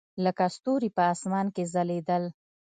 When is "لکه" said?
0.23-0.45